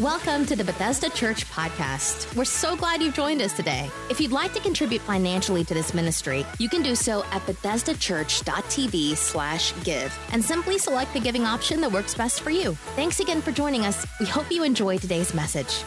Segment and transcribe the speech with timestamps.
[0.00, 2.34] Welcome to the Bethesda Church podcast.
[2.34, 3.90] We're so glad you've joined us today.
[4.08, 9.14] If you'd like to contribute financially to this ministry, you can do so at bethesdachurch.tv
[9.14, 12.76] slash give and simply select the giving option that works best for you.
[12.96, 14.06] Thanks again for joining us.
[14.18, 15.84] We hope you enjoy today's message.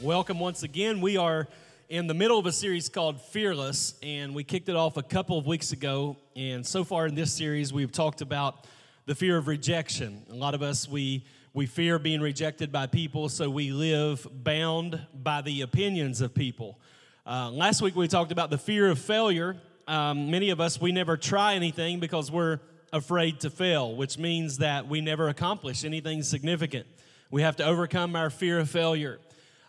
[0.00, 1.02] Welcome once again.
[1.02, 1.48] We are
[1.88, 5.38] in the middle of a series called Fearless, and we kicked it off a couple
[5.38, 6.16] of weeks ago.
[6.36, 8.66] And so far in this series, we've talked about
[9.06, 10.22] the fear of rejection.
[10.30, 15.00] A lot of us, we, we fear being rejected by people, so we live bound
[15.14, 16.78] by the opinions of people.
[17.26, 19.56] Uh, last week, we talked about the fear of failure.
[19.86, 22.60] Um, many of us, we never try anything because we're
[22.92, 26.86] afraid to fail, which means that we never accomplish anything significant.
[27.30, 29.18] We have to overcome our fear of failure.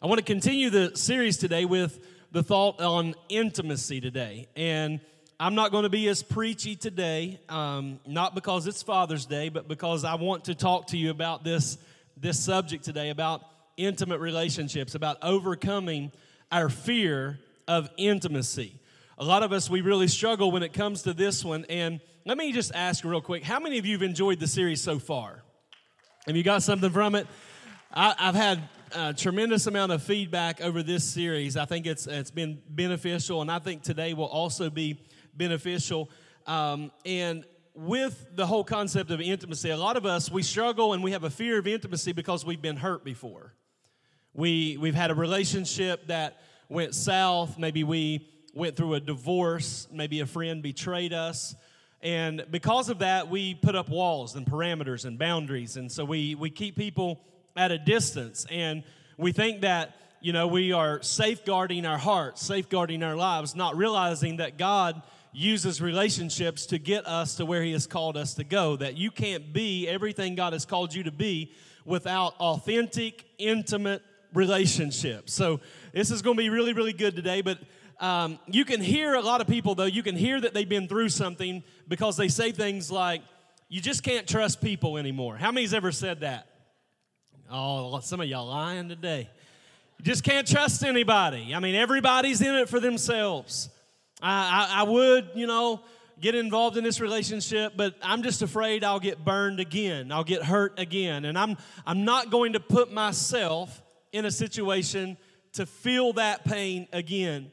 [0.03, 1.97] I want to continue the series today with
[2.33, 4.49] the thought on intimacy today.
[4.53, 4.99] And
[5.39, 9.69] I'm not going to be as preachy today, um, not because it's Father's Day, but
[9.69, 11.77] because I want to talk to you about this,
[12.17, 13.43] this subject today about
[13.77, 16.11] intimate relationships, about overcoming
[16.51, 17.39] our fear
[17.69, 18.77] of intimacy.
[19.17, 21.65] A lot of us, we really struggle when it comes to this one.
[21.69, 24.81] And let me just ask real quick how many of you have enjoyed the series
[24.81, 25.43] so far?
[26.27, 27.25] Have you got something from it?
[27.93, 31.57] I, have had a tremendous amount of feedback over this series.
[31.57, 34.99] I think it's it's been beneficial, and I think today will also be
[35.35, 36.09] beneficial.
[36.45, 41.03] Um, and with the whole concept of intimacy, a lot of us we struggle and
[41.03, 43.53] we have a fear of intimacy because we've been hurt before.
[44.33, 47.57] We we've had a relationship that went south.
[47.57, 49.87] Maybe we went through a divorce.
[49.91, 51.55] Maybe a friend betrayed us.
[52.01, 55.77] And because of that, we put up walls and parameters and boundaries.
[55.77, 57.21] And so we, we keep people
[57.55, 58.45] at a distance.
[58.49, 58.83] And
[59.17, 64.37] we think that, you know, we are safeguarding our hearts, safeguarding our lives, not realizing
[64.37, 65.01] that God
[65.31, 68.75] uses relationships to get us to where He has called us to go.
[68.75, 71.51] That you can't be everything God has called you to be
[71.85, 74.01] without authentic, intimate
[74.33, 75.33] relationships.
[75.33, 75.59] So
[75.91, 77.41] this is going to be really, really good today.
[77.41, 77.59] But
[77.99, 80.87] um, you can hear a lot of people, though, you can hear that they've been
[80.87, 83.21] through something because they say things like,
[83.69, 85.35] you just can't trust people anymore.
[85.35, 86.47] How many's ever said that?
[87.51, 89.29] Oh, some of y'all lying today.
[89.99, 91.53] You just can't trust anybody.
[91.53, 93.69] I mean, everybody's in it for themselves.
[94.21, 95.81] I, I, I would, you know,
[96.19, 100.11] get involved in this relationship, but I'm just afraid I'll get burned again.
[100.11, 101.25] I'll get hurt again.
[101.25, 103.81] And I'm, I'm not going to put myself
[104.11, 105.17] in a situation
[105.53, 107.51] to feel that pain again.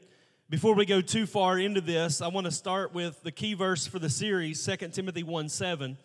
[0.49, 3.87] Before we go too far into this, I want to start with the key verse
[3.87, 5.91] for the series, 2 Timothy 1 7.
[5.91, 5.97] It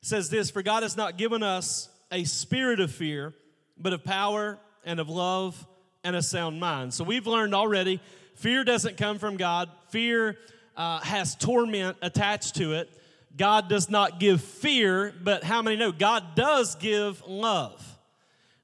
[0.00, 3.34] says this For God has not given us a spirit of fear,
[3.78, 5.66] but of power and of love
[6.02, 6.94] and a sound mind.
[6.94, 8.00] So we've learned already
[8.34, 10.38] fear doesn't come from God, fear
[10.76, 12.90] uh, has torment attached to it.
[13.36, 17.82] God does not give fear, but how many know God does give love?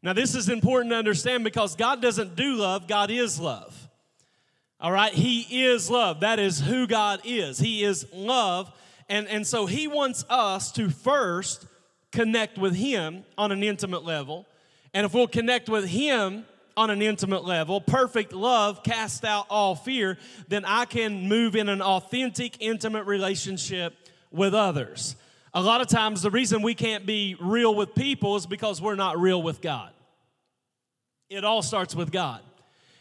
[0.02, 3.76] Now, this is important to understand because God doesn't do love, God is love.
[4.80, 5.12] All right?
[5.12, 6.20] He is love.
[6.20, 7.58] That is who God is.
[7.58, 8.72] He is love.
[9.08, 11.66] And, and so He wants us to first
[12.12, 14.46] connect with Him on an intimate level.
[14.94, 16.44] And if we'll connect with Him
[16.76, 20.18] on an intimate level, perfect love casts out all fear,
[20.48, 23.94] then I can move in an authentic, intimate relationship
[24.30, 25.16] with others.
[25.52, 28.94] A lot of times, the reason we can't be real with people is because we're
[28.94, 29.90] not real with God.
[31.28, 32.40] It all starts with God.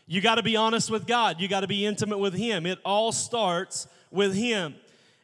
[0.07, 2.65] You got to be honest with God, you got to be intimate with Him.
[2.65, 4.75] It all starts with Him.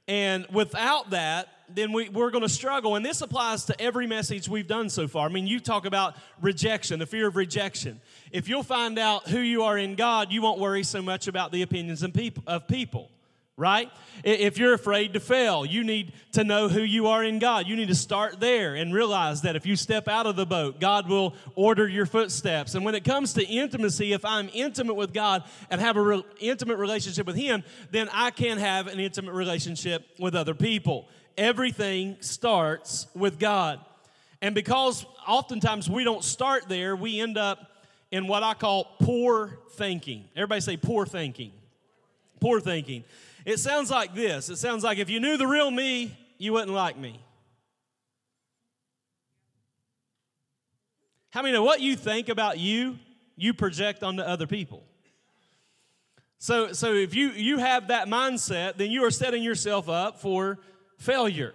[0.07, 2.95] And without that, then we, we're going to struggle.
[2.95, 5.27] And this applies to every message we've done so far.
[5.27, 8.01] I mean, you talk about rejection, the fear of rejection.
[8.31, 11.51] If you'll find out who you are in God, you won't worry so much about
[11.51, 13.09] the opinions of people
[13.57, 13.89] right?
[14.23, 17.67] If you're afraid to fail, you need to know who you are in God.
[17.67, 20.81] You need to start there and realize that if you step out of the boat,
[20.81, 22.75] God will order your footsteps.
[22.75, 26.23] And when it comes to intimacy, if I'm intimate with God and have an re-
[26.39, 31.07] intimate relationship with Him, then I can have an intimate relationship with other people.
[31.37, 33.79] Everything starts with God.
[34.41, 37.71] And because oftentimes we don't start there, we end up
[38.11, 40.25] in what I call poor thinking.
[40.35, 41.51] Everybody say poor thinking.
[42.39, 43.03] Poor thinking.
[43.45, 46.71] It sounds like this it sounds like if you knew the real me, you wouldn't
[46.71, 47.19] like me.
[51.31, 52.97] How many know what you think about you,
[53.35, 54.83] you project onto other people?
[56.37, 60.59] So, so if you, you have that mindset, then you are setting yourself up for
[60.97, 61.53] failure.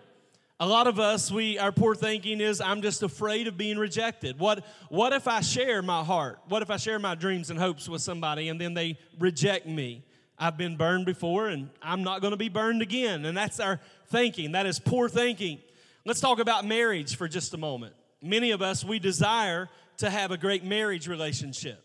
[0.62, 4.38] A lot of us, we our poor thinking is I'm just afraid of being rejected.
[4.38, 6.38] What what if I share my heart?
[6.48, 10.04] What if I share my dreams and hopes with somebody and then they reject me?
[10.38, 13.24] I've been burned before and I'm not going to be burned again.
[13.24, 14.52] And that's our thinking.
[14.52, 15.60] That is poor thinking.
[16.04, 17.94] Let's talk about marriage for just a moment.
[18.22, 21.82] Many of us, we desire to have a great marriage relationship.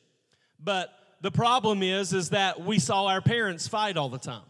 [0.61, 0.89] But
[1.21, 4.43] the problem is is that we saw our parents fight all the time.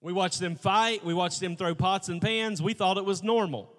[0.00, 2.62] We watched them fight, we watched them throw pots and pans.
[2.62, 3.70] We thought it was normal.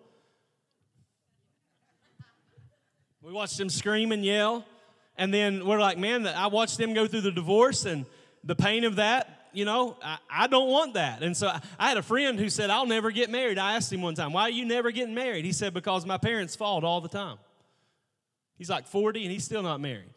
[3.21, 4.65] We watched them scream and yell.
[5.17, 8.05] And then we're like, man, I watched them go through the divorce and
[8.43, 11.23] the pain of that, you know, I, I don't want that.
[11.23, 13.57] And so I, I, had a friend who said, I'll never get married.
[13.57, 15.45] I asked him one time, why are you never getting married?
[15.45, 17.37] He said, because my parents fought all the time.
[18.57, 20.13] He's like 40 and he's still not married.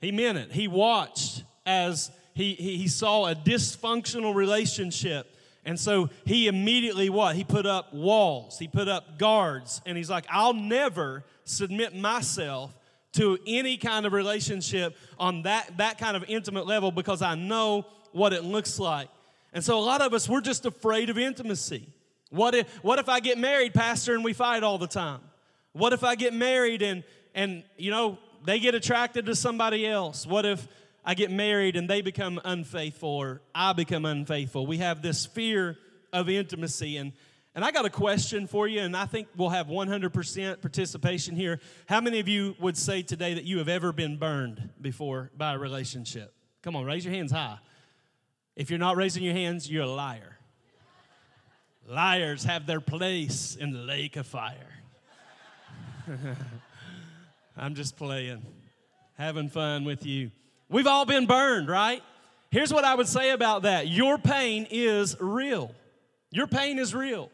[0.00, 0.52] He meant it.
[0.52, 5.34] He watched as he, he, he saw a dysfunctional relationship.
[5.64, 7.34] And so he immediately what?
[7.34, 12.72] He put up walls, he put up guards, and he's like, I'll never submit myself
[13.14, 17.86] to any kind of relationship on that, that kind of intimate level because I know
[18.12, 19.08] what it looks like.
[19.52, 21.88] And so a lot of us, we're just afraid of intimacy.
[22.30, 25.20] What if, what if I get married, Pastor, and we fight all the time?
[25.72, 27.02] What if I get married and,
[27.34, 30.24] and, you know, they get attracted to somebody else?
[30.24, 30.68] What if
[31.08, 34.66] I get married and they become unfaithful or I become unfaithful?
[34.66, 35.78] We have this fear
[36.12, 36.98] of intimacy.
[36.98, 37.12] And,
[37.54, 41.60] and I got a question for you, and I think we'll have 100% participation here.
[41.86, 45.54] How many of you would say today that you have ever been burned before by
[45.54, 46.34] a relationship?
[46.60, 47.56] Come on, raise your hands high.
[48.54, 50.36] If you're not raising your hands, you're a liar.
[51.86, 54.82] Liars have their place in the lake of fire.
[57.56, 58.44] I'm just playing,
[59.16, 60.32] having fun with you.
[60.70, 62.02] We've all been burned, right?
[62.50, 65.74] Here's what I would say about that your pain is real.
[66.30, 67.30] Your pain is real.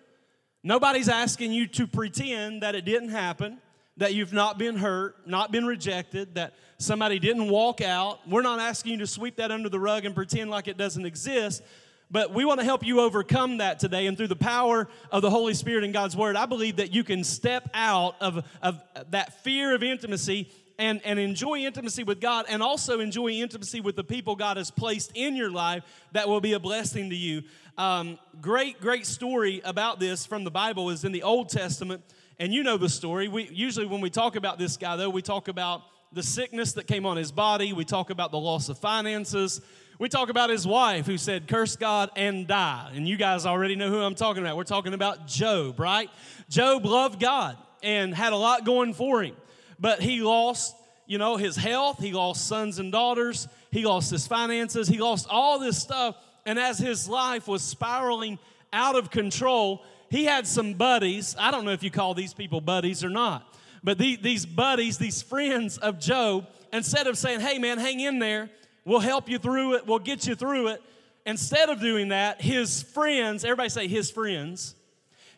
[0.62, 3.58] Nobody's asking you to pretend that it didn't happen,
[3.96, 8.26] that you've not been hurt, not been rejected, that somebody didn't walk out.
[8.28, 11.04] We're not asking you to sweep that under the rug and pretend like it doesn't
[11.04, 11.62] exist.
[12.10, 14.06] But we want to help you overcome that today.
[14.06, 17.02] And through the power of the Holy Spirit and God's Word, I believe that you
[17.02, 22.46] can step out of, of that fear of intimacy and, and enjoy intimacy with God
[22.48, 26.40] and also enjoy intimacy with the people God has placed in your life that will
[26.40, 27.42] be a blessing to you.
[27.76, 32.02] Um, great, great story about this from the Bible is in the Old Testament.
[32.38, 33.28] And you know the story.
[33.28, 35.82] We, usually, when we talk about this guy, though, we talk about
[36.12, 39.60] the sickness that came on his body, we talk about the loss of finances.
[39.98, 42.90] We talk about his wife who said, Curse God and die.
[42.94, 44.56] And you guys already know who I'm talking about.
[44.56, 46.10] We're talking about Job, right?
[46.48, 49.36] Job loved God and had a lot going for him,
[49.78, 50.74] but he lost,
[51.06, 51.98] you know, his health.
[51.98, 53.48] He lost sons and daughters.
[53.70, 54.88] He lost his finances.
[54.88, 56.16] He lost all this stuff.
[56.46, 58.38] And as his life was spiraling
[58.72, 61.34] out of control, he had some buddies.
[61.38, 63.46] I don't know if you call these people buddies or not,
[63.82, 68.18] but the, these buddies, these friends of Job, instead of saying, Hey, man, hang in
[68.18, 68.50] there,
[68.84, 69.86] We'll help you through it.
[69.86, 70.82] We'll get you through it.
[71.26, 74.74] Instead of doing that, his friends, everybody say his friends,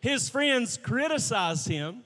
[0.01, 2.03] his friends criticized him.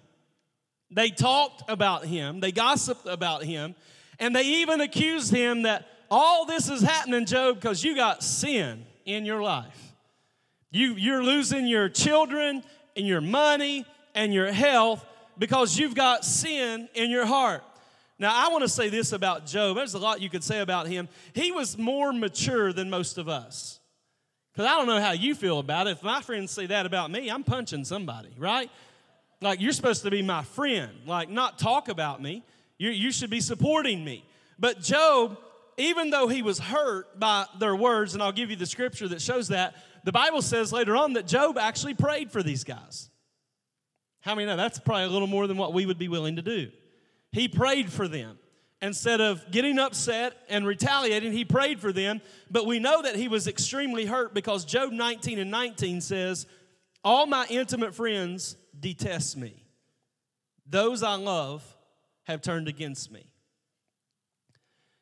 [0.91, 2.39] They talked about him.
[2.41, 3.75] They gossiped about him.
[4.19, 8.85] And they even accused him that all this is happening, Job, because you got sin
[9.05, 9.93] in your life.
[10.69, 12.63] You, you're losing your children
[12.95, 15.05] and your money and your health
[15.37, 17.63] because you've got sin in your heart.
[18.19, 19.77] Now, I want to say this about Job.
[19.77, 21.09] There's a lot you could say about him.
[21.33, 23.79] He was more mature than most of us.
[24.53, 25.91] Because I don't know how you feel about it.
[25.91, 28.69] If my friends say that about me, I'm punching somebody, right?
[29.41, 32.43] Like, you're supposed to be my friend, like, not talk about me.
[32.77, 34.23] You, you should be supporting me.
[34.59, 35.37] But Job,
[35.77, 39.21] even though he was hurt by their words, and I'll give you the scripture that
[39.21, 43.09] shows that, the Bible says later on that Job actually prayed for these guys.
[44.21, 46.43] How many know that's probably a little more than what we would be willing to
[46.43, 46.69] do?
[47.31, 48.37] He prayed for them.
[48.83, 52.21] Instead of getting upset and retaliating, he prayed for them.
[52.49, 56.47] But we know that he was extremely hurt because Job 19 and 19 says,
[57.03, 59.63] All my intimate friends detest me.
[60.67, 61.63] Those I love
[62.23, 63.25] have turned against me.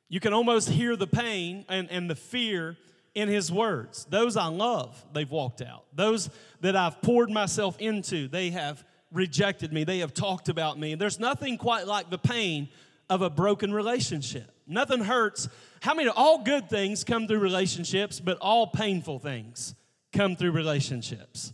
[0.07, 2.77] You can almost hear the pain and, and the fear
[3.13, 4.05] in his words.
[4.09, 5.85] Those I love, they've walked out.
[5.93, 6.29] Those
[6.61, 9.83] that I've poured myself into, they have rejected me.
[9.83, 10.95] They have talked about me.
[10.95, 12.69] There's nothing quite like the pain
[13.09, 14.51] of a broken relationship.
[14.67, 15.49] Nothing hurts.
[15.81, 19.75] How many, all good things come through relationships, but all painful things
[20.13, 21.53] come through relationships.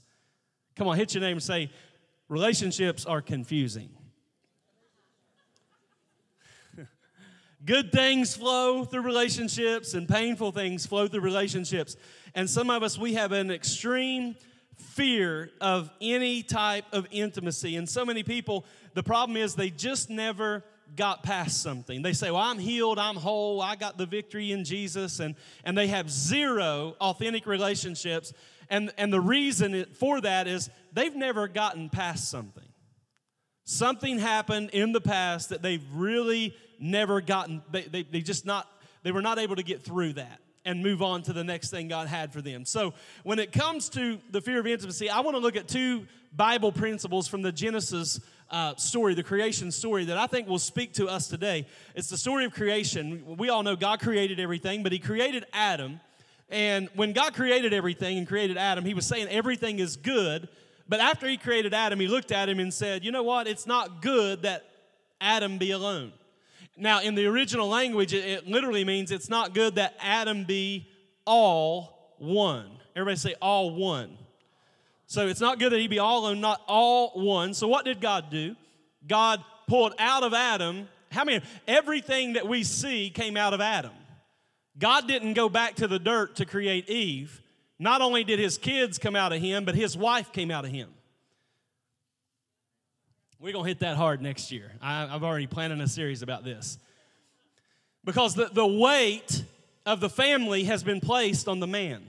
[0.75, 1.71] Come on, hit your name and say,
[2.27, 3.89] relationships are confusing.
[7.65, 11.95] good things flow through relationships, and painful things flow through relationships.
[12.33, 14.35] And some of us, we have an extreme
[14.77, 17.75] fear of any type of intimacy.
[17.77, 20.63] And so many people, the problem is they just never
[20.95, 22.01] got past something.
[22.01, 25.77] They say, Well, I'm healed, I'm whole, I got the victory in Jesus, and, and
[25.77, 28.33] they have zero authentic relationships.
[28.69, 32.63] And, and the reason for that is they've never gotten past something.
[33.63, 38.69] Something happened in the past that they've really never gotten, they, they, they just not,
[39.03, 41.87] they were not able to get through that and move on to the next thing
[41.87, 42.65] God had for them.
[42.65, 42.93] So,
[43.23, 46.71] when it comes to the fear of intimacy, I want to look at two Bible
[46.71, 48.19] principles from the Genesis
[48.49, 51.65] uh, story, the creation story, that I think will speak to us today.
[51.95, 53.37] It's the story of creation.
[53.37, 55.99] We all know God created everything, but He created Adam.
[56.49, 60.47] And when God created everything and created Adam, He was saying everything is good.
[60.87, 63.47] But after He created Adam, He looked at him and said, You know what?
[63.47, 64.65] It's not good that
[65.19, 66.13] Adam be alone.
[66.77, 70.87] Now, in the original language, it, it literally means it's not good that Adam be
[71.25, 72.69] all one.
[72.95, 74.17] Everybody say all one.
[75.07, 77.53] So it's not good that he be all alone, not all one.
[77.53, 78.55] So what did God do?
[79.07, 81.43] God pulled out of Adam, how many?
[81.67, 83.91] Everything that we see came out of Adam.
[84.77, 87.41] God didn't go back to the dirt to create Eve.
[87.79, 90.71] Not only did his kids come out of him, but his wife came out of
[90.71, 90.89] him.
[93.39, 94.71] We're going to hit that hard next year.
[94.81, 96.77] I, have already planning a series about this.
[98.03, 99.43] Because the, the weight
[99.85, 102.03] of the family has been placed on the man.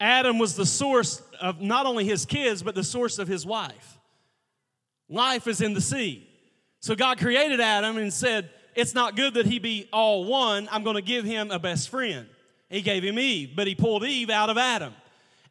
[0.00, 3.98] Adam was the source of not only his kids, but the source of his wife.
[5.08, 6.28] Life is in the sea.
[6.80, 10.68] So God created Adam and said, It's not good that he be all one.
[10.70, 12.26] I'm going to give him a best friend.
[12.70, 14.94] He gave him Eve, but he pulled Eve out of Adam.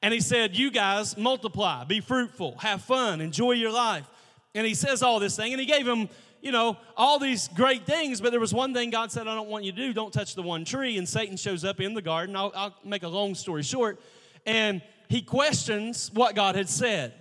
[0.02, 4.10] And he said, You guys multiply, be fruitful, have fun, enjoy your life.
[4.56, 6.10] And he says all this thing, and he gave him,
[6.42, 9.48] you know, all these great things, but there was one thing God said, I don't
[9.48, 9.94] want you to do.
[9.94, 10.98] Don't touch the one tree.
[10.98, 12.36] And Satan shows up in the garden.
[12.36, 14.02] I'll, I'll make a long story short.
[14.46, 17.14] And he questions what God had said.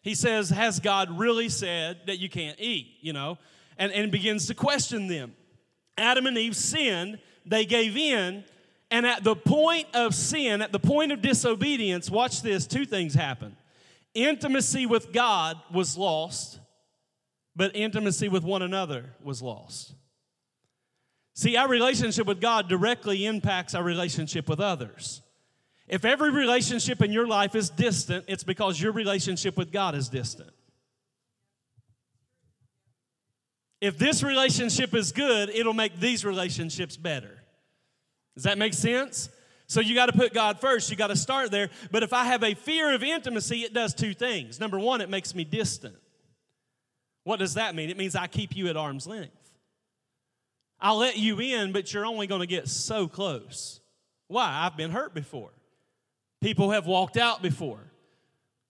[0.00, 2.96] He says, Has God really said that you can't eat?
[3.02, 3.36] You know,
[3.76, 5.34] and, and begins to question them.
[5.96, 8.44] Adam and Eve sinned, they gave in,
[8.90, 13.14] and at the point of sin, at the point of disobedience, watch this two things
[13.14, 13.56] happen.
[14.14, 16.60] Intimacy with God was lost,
[17.56, 19.94] but intimacy with one another was lost.
[21.34, 25.22] See, our relationship with God directly impacts our relationship with others.
[25.88, 30.08] If every relationship in your life is distant, it's because your relationship with God is
[30.08, 30.50] distant.
[33.82, 37.42] If this relationship is good, it'll make these relationships better.
[38.36, 39.28] Does that make sense?
[39.66, 40.88] So you got to put God first.
[40.88, 41.68] You got to start there.
[41.90, 44.60] But if I have a fear of intimacy, it does two things.
[44.60, 45.96] Number one, it makes me distant.
[47.24, 47.90] What does that mean?
[47.90, 49.50] It means I keep you at arm's length.
[50.80, 53.80] I'll let you in, but you're only going to get so close.
[54.28, 54.60] Why?
[54.62, 55.50] I've been hurt before.
[56.40, 57.80] People have walked out before.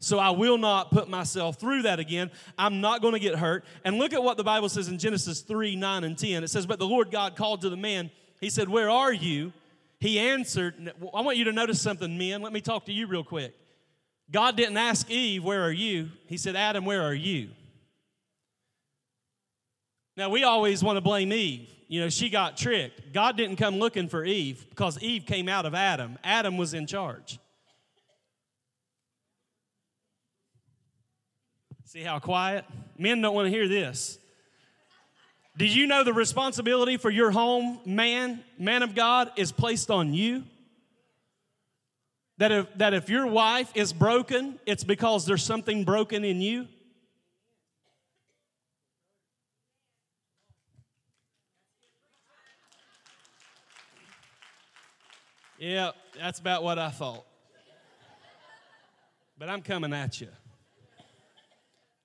[0.02, 2.32] So I will not put myself through that again.
[2.58, 3.64] I'm not going to get hurt.
[3.84, 6.42] And look at what the Bible says in Genesis 3 9 and 10.
[6.42, 9.52] It says, But the Lord God called to the man, He said, Where are you?
[10.00, 12.42] He answered, I want you to notice something, men.
[12.42, 13.54] Let me talk to you real quick.
[14.28, 16.10] God didn't ask Eve, Where are you?
[16.26, 17.50] He said, Adam, where are you?
[20.16, 21.68] Now, we always want to blame Eve.
[21.86, 23.12] You know, she got tricked.
[23.12, 26.18] God didn't come looking for Eve because Eve came out of Adam.
[26.24, 27.38] Adam was in charge.
[31.92, 32.64] See how quiet?
[32.96, 34.18] Men don't want to hear this.
[35.58, 40.14] Do you know the responsibility for your home, man, man of God, is placed on
[40.14, 40.44] you?
[42.38, 46.66] That if, that if your wife is broken, it's because there's something broken in you?
[55.58, 57.26] Yeah, that's about what I thought.
[59.36, 60.28] But I'm coming at you.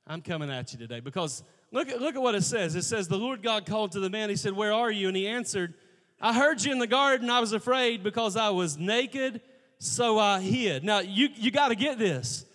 [0.08, 2.76] I'm coming at you today because look at, look at what it says.
[2.76, 4.30] It says, The Lord God called to the man.
[4.30, 5.10] He said, Where are you?
[5.10, 5.74] And he answered,
[6.22, 7.30] I heard you in the garden.
[7.30, 9.42] I was afraid because I was naked,
[9.80, 10.84] so I hid.
[10.84, 12.46] Now, you, you got to get this.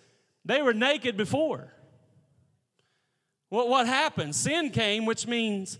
[0.45, 1.71] They were naked before.
[3.49, 4.35] Well, what happened?
[4.35, 5.77] Sin came, which means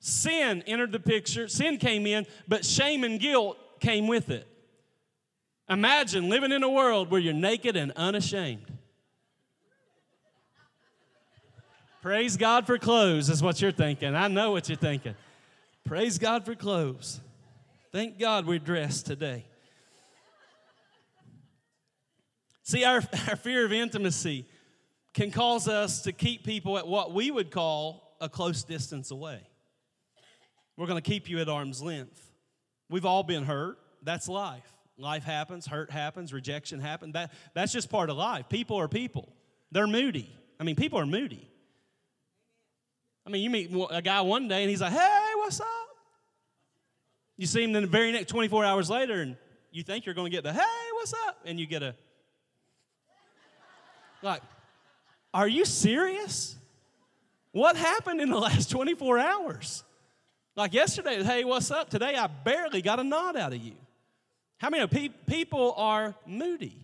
[0.00, 1.46] sin entered the picture.
[1.46, 4.46] Sin came in, but shame and guilt came with it.
[5.68, 8.71] Imagine living in a world where you're naked and unashamed.
[12.02, 14.16] Praise God for clothes, is what you're thinking.
[14.16, 15.14] I know what you're thinking.
[15.84, 17.20] Praise God for clothes.
[17.92, 19.44] Thank God we're dressed today.
[22.64, 24.46] See, our, our fear of intimacy
[25.14, 29.40] can cause us to keep people at what we would call a close distance away.
[30.76, 32.32] We're going to keep you at arm's length.
[32.90, 33.78] We've all been hurt.
[34.02, 34.72] That's life.
[34.98, 37.12] Life happens, hurt happens, rejection happens.
[37.12, 38.48] That, that's just part of life.
[38.48, 39.32] People are people.
[39.70, 40.34] They're moody.
[40.58, 41.48] I mean, people are moody.
[43.26, 45.68] I mean, you meet a guy one day and he's like, hey, what's up?
[47.36, 49.36] You see him then the very next 24 hours later and
[49.70, 51.38] you think you're going to get the, hey, what's up?
[51.44, 51.94] And you get a,
[54.22, 54.42] like,
[55.32, 56.56] are you serious?
[57.52, 59.84] What happened in the last 24 hours?
[60.54, 61.88] Like yesterday, hey, what's up?
[61.88, 63.72] Today, I barely got a nod out of you.
[64.58, 66.76] How many pe- people are moody?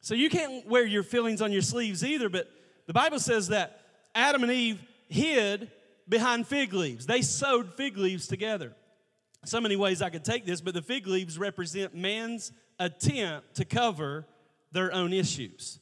[0.00, 2.48] So you can't wear your feelings on your sleeves either, but
[2.86, 3.80] the Bible says that
[4.14, 5.70] Adam and Eve hid
[6.08, 7.06] behind fig leaves.
[7.06, 8.74] They sewed fig leaves together.
[9.44, 13.64] So many ways I could take this, but the fig leaves represent man's attempt to
[13.64, 14.26] cover
[14.72, 15.80] their own issues.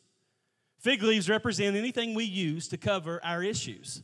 [0.78, 4.02] Fig leaves represent anything we use to cover our issues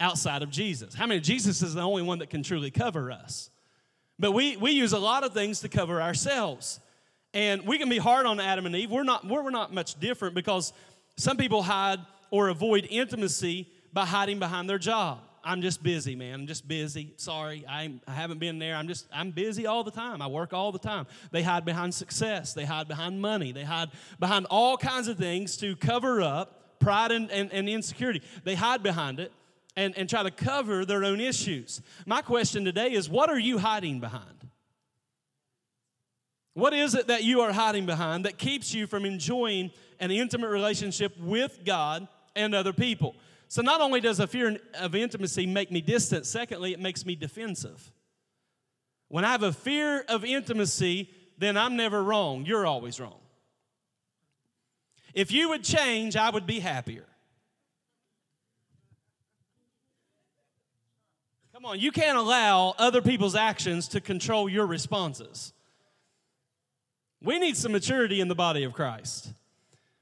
[0.00, 0.94] outside of Jesus.
[0.94, 1.20] How many?
[1.20, 3.50] Jesus is the only one that can truly cover us.
[4.18, 6.80] But we, we use a lot of things to cover ourselves.
[7.32, 8.90] And we can be hard on Adam and Eve.
[8.90, 10.72] We're not, we're not much different because
[11.16, 15.20] some people hide or avoid intimacy by hiding behind their job.
[15.44, 16.40] I'm just busy, man.
[16.40, 17.14] I'm just busy.
[17.16, 18.76] Sorry, I, I haven't been there.
[18.76, 20.22] I'm just, I'm busy all the time.
[20.22, 21.06] I work all the time.
[21.32, 22.54] They hide behind success.
[22.54, 23.50] They hide behind money.
[23.50, 28.22] They hide behind all kinds of things to cover up pride and, and, and insecurity.
[28.44, 29.32] They hide behind it
[29.76, 31.80] and, and try to cover their own issues.
[32.06, 34.48] My question today is what are you hiding behind?
[36.54, 39.70] What is it that you are hiding behind that keeps you from enjoying
[40.00, 42.06] an intimate relationship with God
[42.36, 43.16] and other people?
[43.52, 47.14] So, not only does a fear of intimacy make me distant, secondly, it makes me
[47.14, 47.92] defensive.
[49.08, 52.46] When I have a fear of intimacy, then I'm never wrong.
[52.46, 53.20] You're always wrong.
[55.12, 57.04] If you would change, I would be happier.
[61.52, 65.52] Come on, you can't allow other people's actions to control your responses.
[67.22, 69.30] We need some maturity in the body of Christ.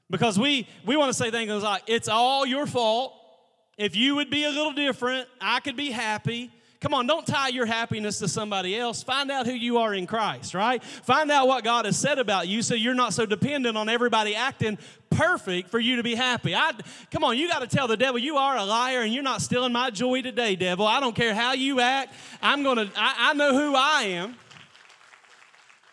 [0.09, 3.17] Because we, we want to say things like, it's all your fault.
[3.77, 6.51] If you would be a little different, I could be happy.
[6.81, 9.03] Come on, don't tie your happiness to somebody else.
[9.03, 10.83] Find out who you are in Christ, right?
[10.83, 14.35] Find out what God has said about you so you're not so dependent on everybody
[14.35, 14.79] acting
[15.11, 16.55] perfect for you to be happy.
[16.55, 16.71] I,
[17.11, 19.43] come on, you got to tell the devil you are a liar and you're not
[19.43, 20.87] stealing my joy today, devil.
[20.87, 22.15] I don't care how you act.
[22.41, 24.35] I'm going to, I know who I am.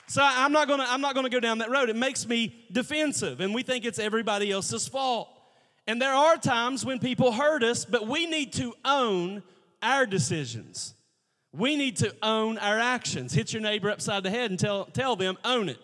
[0.06, 1.90] So I'm not gonna I'm not gonna go down that road.
[1.90, 5.28] It makes me defensive, and we think it's everybody else's fault.
[5.88, 9.42] And there are times when people hurt us, but we need to own
[9.82, 10.94] our decisions.
[11.50, 13.32] We need to own our actions.
[13.32, 15.78] Hit your neighbor upside the head and tell, tell them, own it.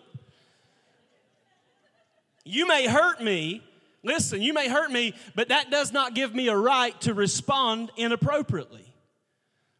[2.43, 3.63] You may hurt me,
[4.03, 7.91] listen, you may hurt me, but that does not give me a right to respond
[7.97, 8.85] inappropriately.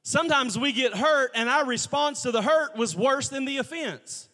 [0.02, 4.28] Sometimes we get hurt, and our response to the hurt was worse than the offense.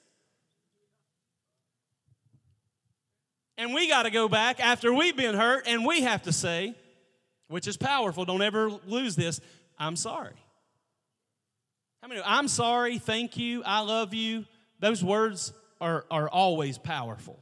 [3.61, 6.73] And we got to go back after we've been hurt and we have to say,
[7.47, 9.39] which is powerful, don't ever lose this,
[9.77, 10.33] I'm sorry.
[12.01, 12.23] How many?
[12.25, 14.45] I'm sorry, thank you, I love you.
[14.79, 17.37] Those words are, are always powerful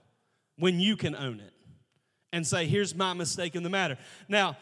[0.58, 1.54] when you can own it
[2.34, 3.98] and say, here's my mistake in the matter.
[4.28, 4.58] Now,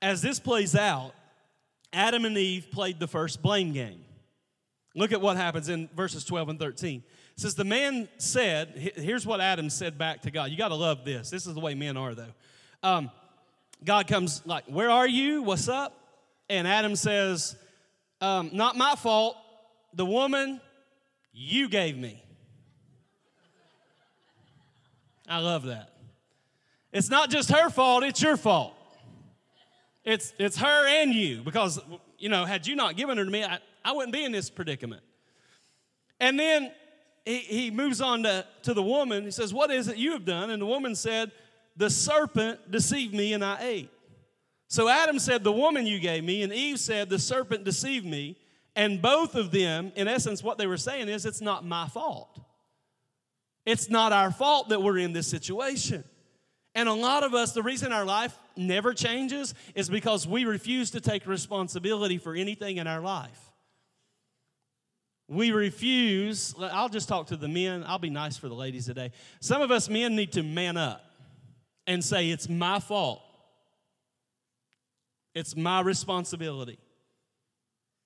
[0.00, 1.10] as this plays out,
[1.92, 4.04] Adam and Eve played the first blame game.
[4.94, 7.02] Look at what happens in verses 12 and 13.
[7.36, 10.50] It says, The man said, here's what Adam said back to God.
[10.50, 11.30] You got to love this.
[11.30, 12.32] This is the way men are, though.
[12.82, 13.10] Um,
[13.84, 15.42] God comes, like, Where are you?
[15.42, 15.98] What's up?
[16.48, 17.56] And Adam says,
[18.20, 19.36] um, Not my fault.
[19.94, 20.60] The woman
[21.32, 22.22] you gave me.
[25.28, 25.90] I love that.
[26.92, 28.74] It's not just her fault, it's your fault.
[30.04, 31.80] It's, it's her and you because,
[32.18, 34.50] you know, had you not given her to me, I, I wouldn't be in this
[34.50, 35.02] predicament.
[36.20, 36.70] And then
[37.24, 39.24] he, he moves on to, to the woman.
[39.24, 40.50] He says, What is it you have done?
[40.50, 41.32] And the woman said,
[41.76, 43.90] The serpent deceived me and I ate.
[44.68, 48.36] So Adam said, The woman you gave me, and Eve said, The serpent deceived me.
[48.76, 52.40] And both of them, in essence, what they were saying is, It's not my fault.
[53.64, 56.04] It's not our fault that we're in this situation.
[56.74, 60.90] And a lot of us, the reason our life never changes is because we refuse
[60.90, 63.43] to take responsibility for anything in our life.
[65.28, 69.10] We refuse, I'll just talk to the men, I'll be nice for the ladies today.
[69.40, 71.02] Some of us men need to man up
[71.86, 73.22] and say, It's my fault.
[75.34, 76.78] It's my responsibility.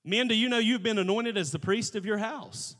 [0.04, 2.76] Men, do you know you've been anointed as the priest of your house?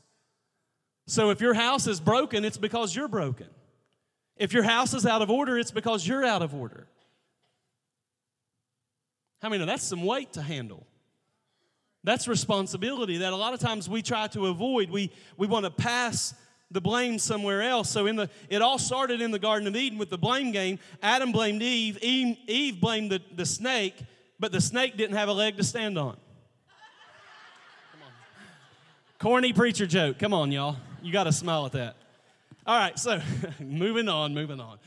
[1.05, 3.47] So if your house is broken, it's because you're broken.
[4.37, 6.87] If your house is out of order, it's because you're out of order.
[9.41, 10.87] How many know that's some weight to handle?
[12.09, 14.89] That's responsibility that a lot of times we try to avoid.
[14.89, 16.33] We, we want to pass
[16.71, 17.87] the blame somewhere else.
[17.87, 20.79] So in the it all started in the Garden of Eden with the blame game.
[21.03, 23.93] Adam blamed Eve, Eve, Eve blamed the, the snake,
[24.39, 26.07] but the snake didn't have a leg to stand on.
[26.07, 26.17] On.
[29.19, 30.17] Corny preacher joke.
[30.17, 30.77] Come on, y'all.
[31.03, 31.95] You got to smile at that.
[32.65, 33.21] All right, so
[33.59, 34.79] moving on, moving on.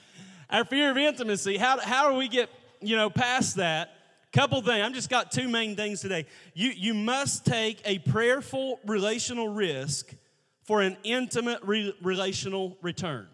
[0.50, 3.94] Our fear of intimacy, how, how do we get, you know, past that?
[4.32, 4.82] Couple things.
[4.82, 6.24] I've just got two main things today.
[6.54, 10.14] You, you must take a prayerful relational risk
[10.64, 13.28] for an intimate re- relational return.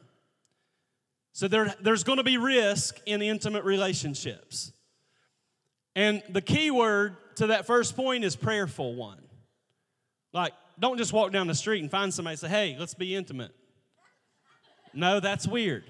[1.33, 4.73] So there, there's going to be risk in intimate relationships.
[5.95, 9.23] And the key word to that first point is prayerful one.
[10.33, 13.15] Like, don't just walk down the street and find somebody and say, hey, let's be
[13.15, 13.53] intimate.
[14.93, 15.85] No, that's weird.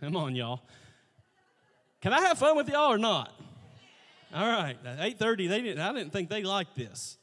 [0.00, 0.62] Come on, y'all.
[2.00, 3.32] Can I have fun with y'all or not?
[4.32, 7.16] All right, at 8:30, they didn't, I didn't think they liked this.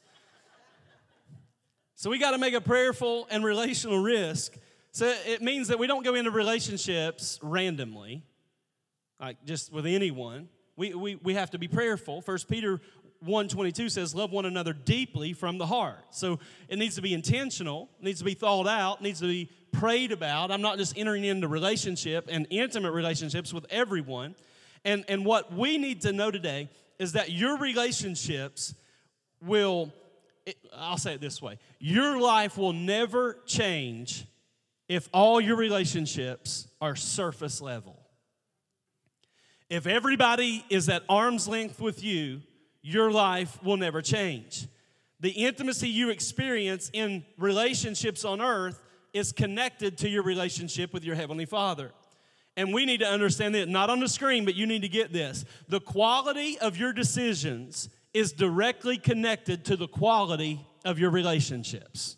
[1.94, 4.54] So we got to make a prayerful and relational risk.
[4.90, 8.22] So it means that we don't go into relationships randomly,
[9.18, 10.48] like just with anyone.
[10.76, 12.20] We, we, we have to be prayerful.
[12.20, 12.80] First Peter
[13.20, 16.04] 122 says, love one another deeply from the heart.
[16.10, 20.12] So it needs to be intentional, needs to be thought out, needs to be prayed
[20.12, 20.50] about.
[20.50, 24.34] I'm not just entering into relationship and intimate relationships with everyone.
[24.86, 28.74] And, and what we need to know today is that your relationships
[29.42, 29.92] will
[30.46, 34.24] it, I'll say it this way your life will never change
[34.88, 38.00] if all your relationships are surface level.
[39.68, 42.42] If everybody is at arm's length with you,
[42.82, 44.68] your life will never change.
[45.18, 48.80] The intimacy you experience in relationships on earth
[49.12, 51.90] is connected to your relationship with your Heavenly Father.
[52.56, 55.12] And we need to understand that, not on the screen, but you need to get
[55.12, 55.44] this.
[55.68, 62.16] The quality of your decisions is directly connected to the quality of your relationships.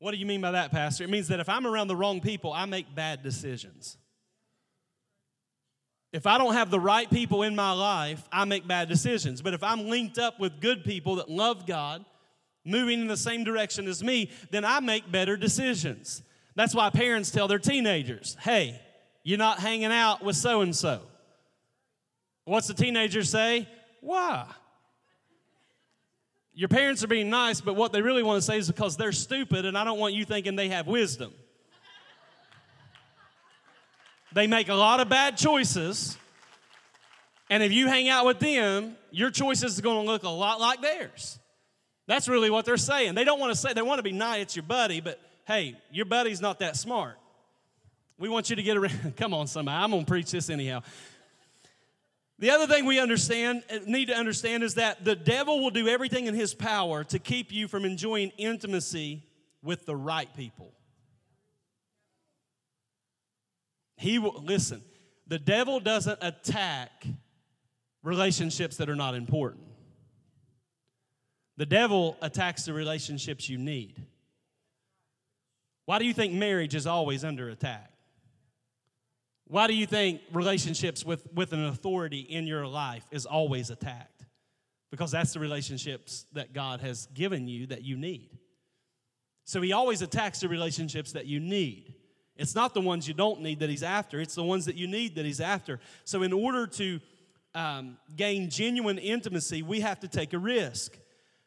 [0.00, 1.04] What do you mean by that, Pastor?
[1.04, 3.96] It means that if I'm around the wrong people, I make bad decisions.
[6.12, 9.40] If I don't have the right people in my life, I make bad decisions.
[9.40, 12.04] But if I'm linked up with good people that love God,
[12.64, 16.22] moving in the same direction as me, then I make better decisions.
[16.54, 18.80] That's why parents tell their teenagers, hey,
[19.22, 21.00] you're not hanging out with so and so.
[22.44, 23.68] What's the teenager say?
[24.00, 24.46] Why?
[26.52, 29.12] Your parents are being nice, but what they really want to say is because they're
[29.12, 31.32] stupid, and I don't want you thinking they have wisdom.
[34.32, 36.16] they make a lot of bad choices,
[37.50, 40.60] and if you hang out with them, your choices are going to look a lot
[40.60, 41.40] like theirs.
[42.06, 43.14] That's really what they're saying.
[43.14, 45.76] They don't want to say, they want to be nice, it's your buddy, but hey,
[45.90, 47.16] your buddy's not that smart.
[48.18, 49.16] We want you to get around.
[49.16, 49.76] Come on, somebody.
[49.76, 50.82] I'm going to preach this anyhow.
[52.38, 55.88] The other thing we understand, uh, need to understand is that the devil will do
[55.88, 59.22] everything in his power to keep you from enjoying intimacy
[59.62, 60.72] with the right people.
[63.96, 64.82] He will, listen,
[65.26, 67.06] the devil doesn't attack
[68.02, 69.64] relationships that are not important.
[71.56, 74.02] The devil attacks the relationships you need.
[75.86, 77.90] Why do you think marriage is always under attack?
[79.46, 84.24] Why do you think relationships with, with an authority in your life is always attacked?
[84.90, 88.30] Because that's the relationships that God has given you that you need.
[89.44, 91.94] So he always attacks the relationships that you need.
[92.36, 94.86] It's not the ones you don't need that he's after, it's the ones that you
[94.86, 95.78] need that he's after.
[96.04, 97.00] So, in order to
[97.54, 100.98] um, gain genuine intimacy, we have to take a risk.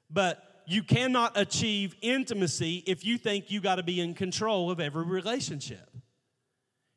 [0.10, 4.82] But you cannot achieve intimacy if you think you got to be in control of
[4.82, 5.89] every relationship.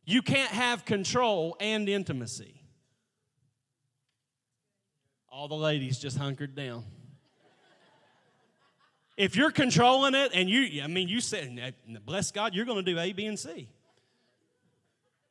[0.04, 2.60] You can't have control and intimacy.
[5.30, 6.82] All the ladies just hunkered down.
[9.16, 12.92] If you're controlling it and you, I mean, you said, bless God, you're going to
[12.92, 13.68] do A, B, and C.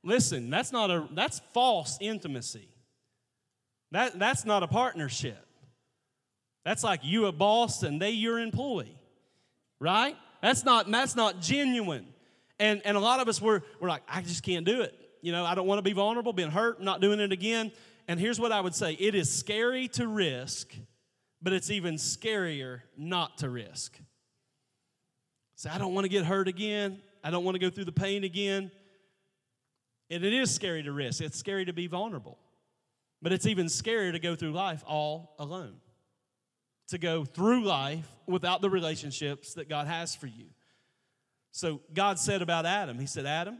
[0.02, 2.70] Listen, that's not a, that's false intimacy.
[3.92, 5.46] That, that's not a partnership.
[6.66, 8.98] That's like you a boss and they your employee,
[9.80, 10.16] right?
[10.42, 12.06] That's not, that's not genuine.
[12.60, 14.94] And, and a lot of us, we're, we're like, I just can't do it.
[15.22, 17.72] You know, I don't want to be vulnerable, being hurt, not doing it again.
[18.08, 20.74] And here's what I would say it is scary to risk,
[21.42, 24.00] but it's even scarier not to risk.
[25.56, 27.02] Say, I don't want to get hurt again.
[27.24, 28.72] I don't want to go through the pain again.
[30.10, 32.38] And it is scary to risk, it's scary to be vulnerable.
[33.22, 35.76] But it's even scarier to go through life all alone,
[36.90, 40.46] to go through life without the relationships that God has for you.
[41.52, 43.58] So God said about Adam, He said, Adam,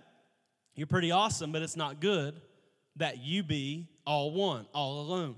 [0.76, 2.40] you're pretty awesome, but it's not good
[2.96, 5.36] that you be all one, all alone.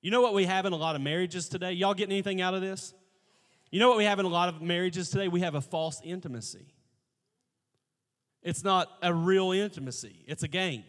[0.00, 1.72] You know what we have in a lot of marriages today?
[1.72, 2.92] Y'all getting anything out of this?
[3.70, 5.28] You know what we have in a lot of marriages today?
[5.28, 6.66] We have a false intimacy.
[8.42, 10.84] It's not a real intimacy, it's a game.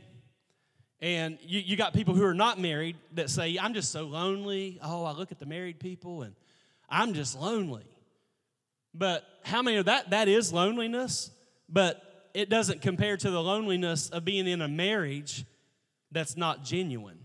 [1.05, 4.79] And you, you got people who are not married that say, I'm just so lonely.
[4.81, 6.33] Oh, I look at the married people and
[6.89, 7.85] I'm just lonely.
[8.91, 10.09] But how many of that?
[10.09, 11.29] That is loneliness,
[11.69, 15.45] but it doesn't compare to the loneliness of being in a marriage
[16.11, 17.19] that's not genuine.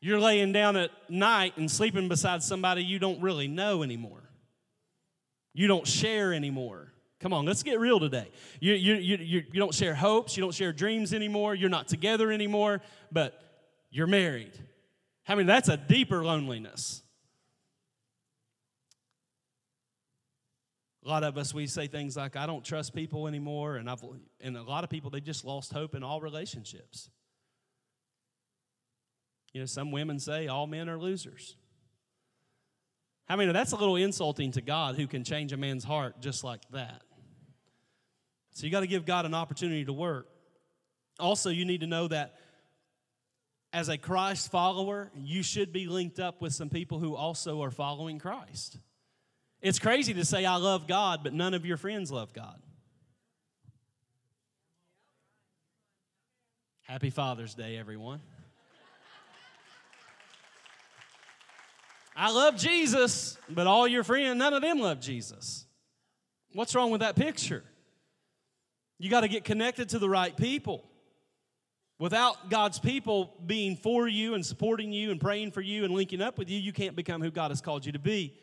[0.00, 4.30] You're laying down at night and sleeping beside somebody you don't really know anymore.
[5.52, 6.90] You don't share anymore.
[7.20, 8.30] Come on, let's get real today.
[8.60, 11.88] You, you, you, you, you don't share hopes, you don't share dreams anymore, you're not
[11.88, 13.40] together anymore, but
[13.90, 14.52] you're married.
[15.26, 17.02] I mean, that's a deeper loneliness.
[21.04, 24.04] A lot of us, we say things like, I don't trust people anymore, and, I've,
[24.40, 27.10] and a lot of people, they just lost hope in all relationships.
[29.52, 31.56] You know, some women say all men are losers.
[33.28, 36.44] I mean, that's a little insulting to God who can change a man's heart just
[36.44, 37.02] like that.
[38.58, 40.26] So you got to give God an opportunity to work.
[41.20, 42.34] Also, you need to know that
[43.72, 47.70] as a Christ follower, you should be linked up with some people who also are
[47.70, 48.76] following Christ.
[49.62, 52.60] It's crazy to say, I love God, but none of your friends love God.
[56.82, 58.20] Happy Father's Day, everyone.
[62.16, 65.64] I love Jesus, but all your friends, none of them love Jesus.
[66.54, 67.62] What's wrong with that picture?
[68.98, 70.84] You got to get connected to the right people.
[71.98, 76.20] Without God's people being for you and supporting you and praying for you and linking
[76.20, 78.34] up with you, you can't become who God has called you to be.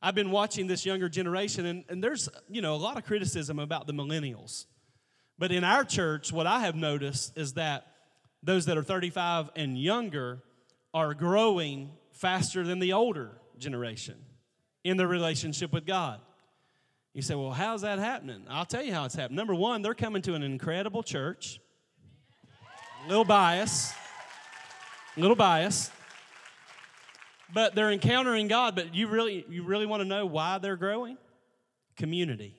[0.00, 3.58] I've been watching this younger generation, and, and there's you know a lot of criticism
[3.58, 4.66] about the millennials.
[5.38, 7.86] But in our church, what I have noticed is that
[8.42, 10.42] those that are 35 and younger
[10.94, 14.16] are growing faster than the older generation
[14.84, 16.20] in their relationship with God.
[17.16, 18.44] You say, well, how's that happening?
[18.46, 19.36] I'll tell you how it's happening.
[19.36, 21.58] Number one, they're coming to an incredible church.
[23.06, 23.94] A Little bias.
[25.16, 25.90] A Little bias.
[27.54, 31.16] But they're encountering God, but you really you really want to know why they're growing?
[31.96, 32.54] Community.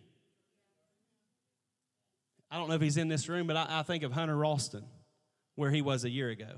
[2.49, 4.85] I don't know if he's in this room, but I, I think of Hunter Ralston,
[5.53, 6.53] where he was a year ago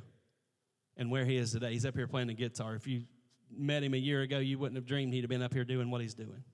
[0.95, 1.73] and where he is today.
[1.73, 2.75] He's up here playing the guitar.
[2.75, 3.01] If you
[3.53, 5.91] met him a year ago, you wouldn't have dreamed he'd have been up here doing
[5.91, 6.45] what he's doing.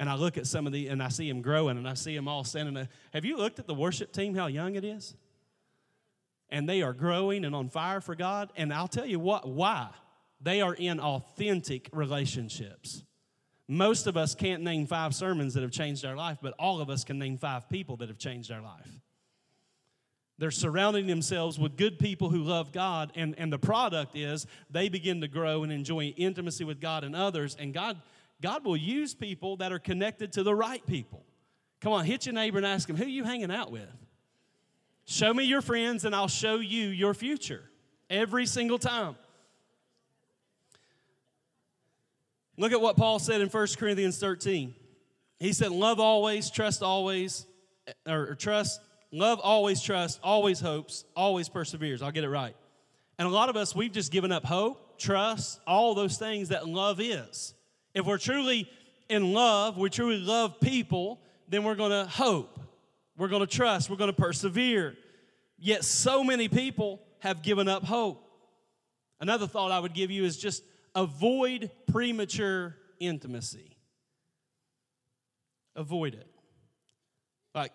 [0.00, 2.16] And I look at some of the, and I see them growing, and I see
[2.16, 2.88] them all standing there.
[3.12, 5.14] Have you looked at the worship team, how young it is?
[6.48, 8.50] And they are growing and on fire for God.
[8.56, 9.90] And I'll tell you what, why?
[10.40, 13.04] They are in authentic relationships.
[13.68, 16.88] Most of us can't name five sermons that have changed our life, but all of
[16.88, 18.90] us can name five people that have changed our life.
[20.38, 24.88] They're surrounding themselves with good people who love God, and, and the product is they
[24.88, 27.98] begin to grow and enjoy intimacy with God and others, and God
[28.42, 31.24] God will use people that are connected to the right people.
[31.80, 33.88] Come on, hit your neighbor and ask him, Who are you hanging out with?
[35.04, 37.62] Show me your friends, and I'll show you your future
[38.08, 39.16] every single time.
[42.56, 44.74] Look at what Paul said in 1 Corinthians 13.
[45.38, 47.46] He said, Love always, trust always,
[48.06, 52.02] or, trust, love always, trust, always hopes, always perseveres.
[52.02, 52.54] I'll get it right.
[53.18, 56.68] And a lot of us, we've just given up hope, trust, all those things that
[56.68, 57.54] love is.
[57.94, 58.70] If we're truly
[59.08, 62.58] in love, we truly love people, then we're going to hope.
[63.16, 63.90] We're going to trust.
[63.90, 64.96] We're going to persevere.
[65.58, 68.24] Yet so many people have given up hope.
[69.20, 70.62] Another thought I would give you is just
[70.94, 73.76] avoid premature intimacy.
[75.76, 76.26] Avoid it.
[77.54, 77.72] Like,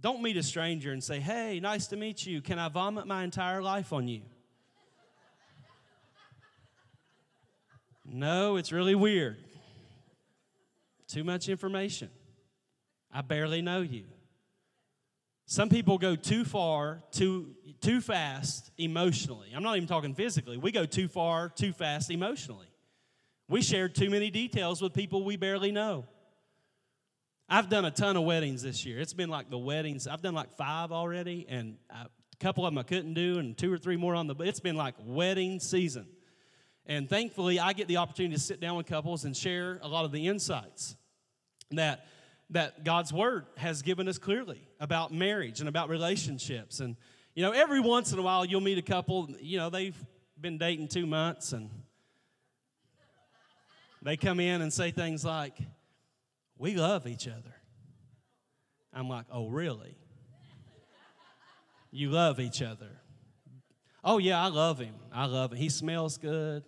[0.00, 2.40] don't meet a stranger and say, hey, nice to meet you.
[2.40, 4.22] Can I vomit my entire life on you?
[8.04, 9.36] No, it's really weird.
[11.08, 12.10] Too much information.
[13.12, 14.04] I barely know you.
[15.46, 19.48] Some people go too far, too, too fast emotionally.
[19.54, 20.56] I'm not even talking physically.
[20.56, 22.68] We go too far, too fast emotionally.
[23.48, 26.06] We share too many details with people we barely know.
[27.48, 28.98] I've done a ton of weddings this year.
[28.98, 30.06] It's been like the weddings.
[30.06, 32.08] I've done like five already, and a
[32.40, 34.34] couple of them I couldn't do, and two or three more on the.
[34.36, 36.06] It's been like wedding season.
[36.86, 40.04] And thankfully, I get the opportunity to sit down with couples and share a lot
[40.04, 40.96] of the insights
[41.70, 42.06] that,
[42.50, 46.80] that God's Word has given us clearly about marriage and about relationships.
[46.80, 46.96] And,
[47.34, 49.96] you know, every once in a while, you'll meet a couple, you know, they've
[50.40, 51.70] been dating two months and
[54.02, 55.56] they come in and say things like,
[56.58, 57.54] We love each other.
[58.92, 59.96] I'm like, Oh, really?
[61.92, 62.88] You love each other.
[64.02, 64.94] Oh, yeah, I love him.
[65.12, 65.58] I love him.
[65.58, 66.64] He smells good.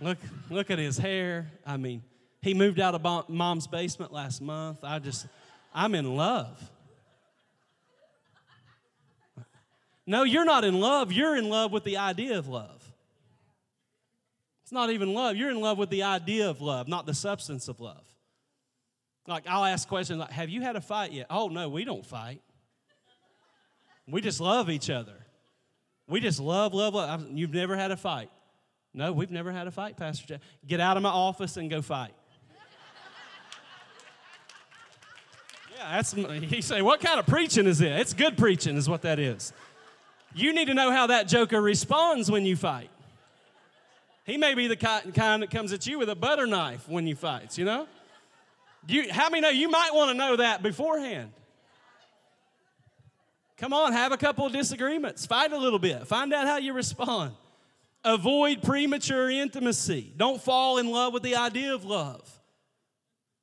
[0.00, 0.18] Look,
[0.50, 1.50] look at his hair.
[1.66, 2.02] I mean,
[2.40, 4.78] He moved out of mom's basement last month.
[4.82, 5.26] I just,
[5.74, 6.70] I'm in love.
[10.06, 11.12] No, you're not in love.
[11.12, 12.82] You're in love with the idea of love.
[14.62, 15.36] It's not even love.
[15.36, 18.04] You're in love with the idea of love, not the substance of love.
[19.26, 21.26] Like, I'll ask questions like, Have you had a fight yet?
[21.28, 22.40] Oh, no, we don't fight.
[24.06, 25.26] We just love each other.
[26.06, 27.26] We just love, love, love.
[27.30, 28.30] You've never had a fight.
[28.98, 30.40] No, we've never had a fight, Pastor Jeff.
[30.66, 32.10] Get out of my office and go fight.
[35.76, 37.92] yeah, that's, he say, what kind of preaching is it?
[37.92, 39.52] It's good preaching, is what that is.
[40.34, 42.90] You need to know how that joker responds when you fight.
[44.24, 47.14] He may be the kind that comes at you with a butter knife when you
[47.14, 47.86] fight, you know?
[48.88, 51.30] You, how many know you might want to know that beforehand?
[53.58, 55.24] Come on, have a couple of disagreements.
[55.24, 56.04] Fight a little bit.
[56.08, 57.36] Find out how you respond.
[58.04, 60.12] Avoid premature intimacy.
[60.16, 62.30] Don't fall in love with the idea of love.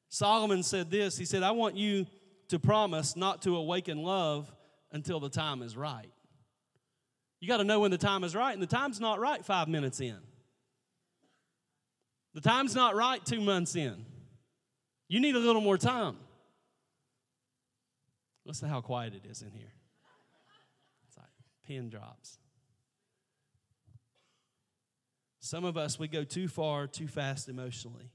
[0.09, 2.07] Solomon said this He said, I want you
[2.49, 4.51] to promise not to awaken love
[4.91, 6.11] until the time is right.
[7.39, 9.67] You got to know when the time is right, and the time's not right five
[9.67, 10.17] minutes in.
[12.33, 14.05] The time's not right two months in.
[15.07, 16.17] You need a little more time.
[18.45, 19.73] Listen to how quiet it is in here.
[21.07, 21.27] It's like
[21.67, 22.39] pin drops.
[25.45, 28.09] Some of us, we go too far, too fast emotionally.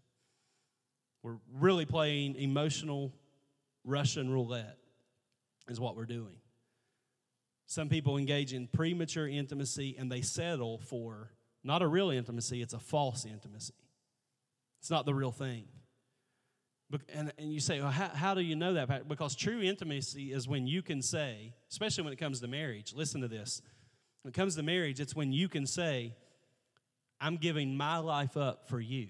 [1.23, 3.14] We're really playing emotional
[3.85, 4.79] Russian roulette,
[5.69, 6.35] is what we're doing.
[7.66, 11.31] Some people engage in premature intimacy and they settle for
[11.62, 13.75] not a real intimacy, it's a false intimacy.
[14.81, 15.66] It's not the real thing.
[17.14, 19.07] And, and you say, well, how, how do you know that?
[19.07, 23.21] Because true intimacy is when you can say, especially when it comes to marriage, listen
[23.21, 23.62] to this.
[24.23, 26.16] When it comes to marriage, it's when you can say,
[27.20, 29.09] I'm giving my life up for you.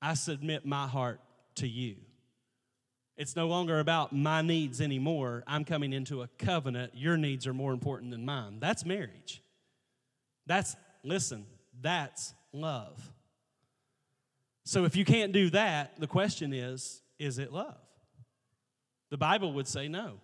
[0.00, 1.20] I submit my heart
[1.56, 1.96] to you.
[3.16, 5.44] It's no longer about my needs anymore.
[5.46, 6.92] I'm coming into a covenant.
[6.96, 8.58] Your needs are more important than mine.
[8.58, 9.42] That's marriage.
[10.46, 11.46] That's, listen,
[11.80, 13.12] that's love.
[14.64, 17.76] So if you can't do that, the question is is it love?
[19.10, 20.20] The Bible would say no.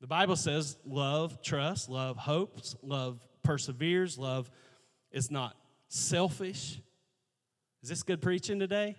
[0.00, 4.50] The Bible says love trusts, love hopes, love perseveres, love
[5.12, 5.56] is not
[5.88, 6.80] selfish.
[7.82, 8.96] Is this good preaching today?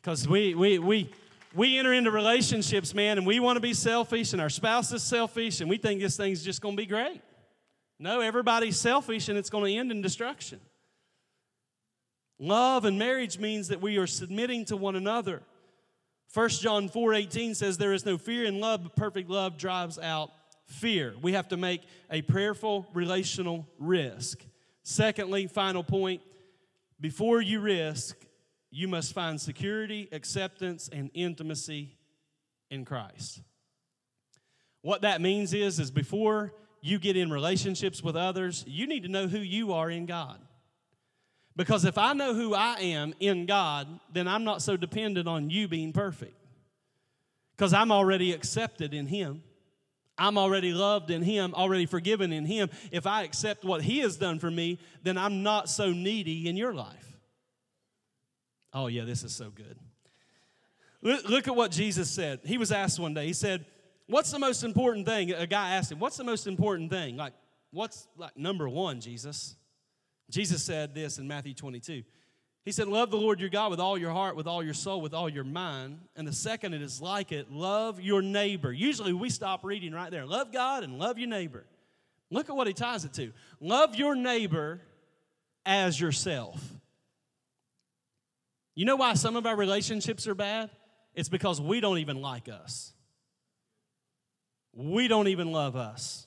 [0.00, 1.10] Because we, we, we,
[1.54, 5.02] we enter into relationships, man, and we want to be selfish, and our spouse is
[5.02, 7.20] selfish, and we think this thing's just going to be great.
[7.98, 10.60] No, everybody's selfish, and it's going to end in destruction.
[12.38, 15.42] Love and marriage means that we are submitting to one another.
[16.34, 19.98] 1 John 4 18 says, There is no fear in love, but perfect love drives
[19.98, 20.30] out
[20.66, 21.14] fear.
[21.22, 24.42] We have to make a prayerful relational risk.
[24.82, 26.22] Secondly, final point
[27.00, 28.16] before you risk,
[28.70, 31.96] you must find security, acceptance, and intimacy
[32.70, 33.42] in Christ.
[34.80, 39.08] What that means is, is before you get in relationships with others, you need to
[39.08, 40.40] know who you are in God.
[41.54, 45.50] Because if I know who I am in God, then I'm not so dependent on
[45.50, 46.34] you being perfect.
[47.56, 49.42] Because I'm already accepted in Him.
[50.22, 52.70] I'm already loved in Him, already forgiven in Him.
[52.92, 56.56] If I accept what He has done for me, then I'm not so needy in
[56.56, 57.18] your life.
[58.72, 59.76] Oh, yeah, this is so good.
[61.02, 62.38] Look at what Jesus said.
[62.44, 63.66] He was asked one day, He said,
[64.06, 65.32] What's the most important thing?
[65.32, 67.16] A guy asked him, What's the most important thing?
[67.16, 67.32] Like,
[67.72, 69.56] what's like number one, Jesus?
[70.30, 72.04] Jesus said this in Matthew 22.
[72.64, 75.00] He said, Love the Lord your God with all your heart, with all your soul,
[75.00, 75.98] with all your mind.
[76.14, 78.72] And the second, it is like it love your neighbor.
[78.72, 80.26] Usually we stop reading right there.
[80.26, 81.64] Love God and love your neighbor.
[82.30, 83.32] Look at what he ties it to.
[83.60, 84.80] Love your neighbor
[85.66, 86.60] as yourself.
[88.74, 90.70] You know why some of our relationships are bad?
[91.14, 92.92] It's because we don't even like us.
[94.72, 96.26] We don't even love us.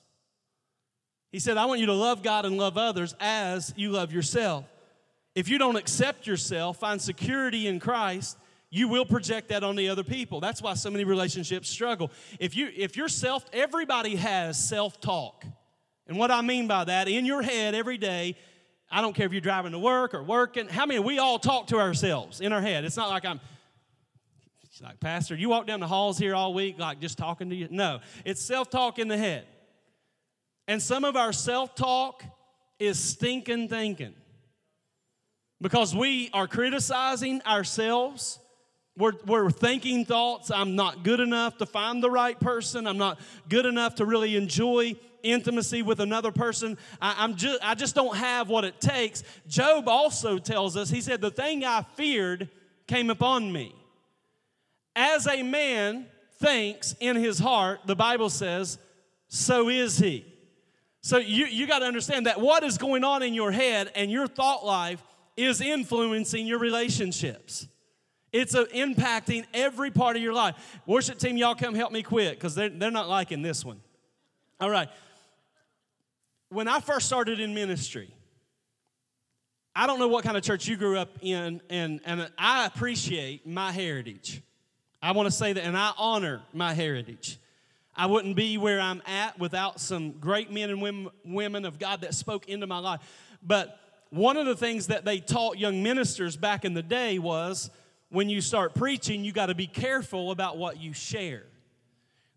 [1.32, 4.64] He said, I want you to love God and love others as you love yourself.
[5.36, 8.38] If you don't accept yourself, find security in Christ,
[8.70, 10.40] you will project that on the other people.
[10.40, 12.10] That's why so many relationships struggle.
[12.40, 15.44] If you if you're self everybody has self-talk.
[16.08, 18.36] And what I mean by that, in your head every day,
[18.90, 21.66] I don't care if you're driving to work or working, how many we all talk
[21.66, 22.84] to ourselves in our head.
[22.84, 23.40] It's not like I'm
[24.82, 27.68] like, Pastor, you walk down the halls here all week, like just talking to you.
[27.70, 29.44] No, it's self talk in the head.
[30.66, 32.24] And some of our self talk
[32.78, 34.14] is stinking thinking
[35.60, 38.38] because we are criticizing ourselves
[38.98, 40.50] We're, we're thinking thoughts.
[40.50, 42.86] I'm not good enough to find the right person.
[42.86, 46.78] I'm not good enough to really enjoy intimacy with another person.
[47.00, 49.22] I, am just, I just don't have what it takes.
[49.46, 52.48] Job also tells us, he said, The thing I feared
[52.86, 53.74] came upon me.
[54.94, 56.06] As a man
[56.38, 58.78] thinks in his heart, the Bible says,
[59.28, 60.24] so is he.
[61.02, 64.10] So you, you got to understand that what is going on in your head and
[64.10, 65.02] your thought life
[65.36, 67.68] is influencing your relationships.
[68.32, 70.54] It's a, impacting every part of your life.
[70.86, 73.80] Worship team, y'all come help me quit because they're, they're not liking this one.
[74.60, 74.88] All right.
[76.48, 78.12] When I first started in ministry,
[79.74, 83.46] I don't know what kind of church you grew up in, and, and I appreciate
[83.46, 84.42] my heritage.
[85.02, 87.38] I want to say that, and I honor my heritage.
[87.94, 92.14] I wouldn't be where I'm at without some great men and women of God that
[92.14, 93.00] spoke into my life.
[93.42, 93.78] But
[94.10, 97.70] one of the things that they taught young ministers back in the day was
[98.08, 101.44] when you start preaching, you got to be careful about what you share.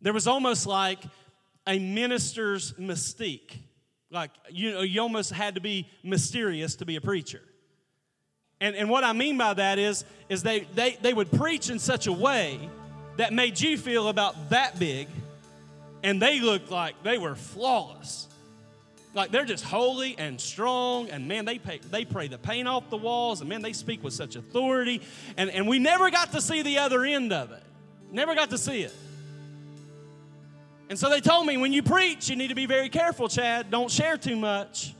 [0.01, 0.99] There was almost like
[1.67, 3.57] a minister's mystique.
[4.11, 7.41] Like, you know, you almost had to be mysterious to be a preacher.
[8.61, 11.79] And, and what I mean by that is, is they, they, they would preach in
[11.79, 12.59] such a way
[13.17, 15.07] that made you feel about that big,
[16.03, 18.28] and they looked like they were flawless.
[19.13, 22.89] Like they're just holy and strong, and man, they pay, they pray the paint off
[22.89, 25.01] the walls, and man, they speak with such authority.
[25.35, 27.63] And, and we never got to see the other end of it.
[28.11, 28.93] Never got to see it.
[30.89, 33.69] And so they told me when you preach, you need to be very careful, Chad.
[33.69, 34.93] Don't share too much.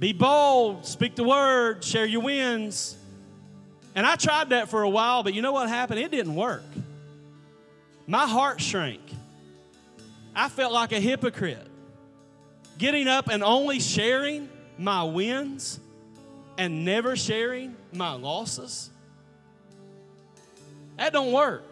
[0.00, 2.96] Be bold, speak the word, share your wins.
[3.94, 6.00] And I tried that for a while, but you know what happened?
[6.00, 6.64] It didn't work.
[8.06, 9.00] My heart shrank.
[10.34, 11.64] I felt like a hypocrite
[12.78, 14.48] getting up and only sharing
[14.78, 15.80] my wins
[16.58, 18.90] and never sharing my losses,
[20.96, 21.64] that don't work.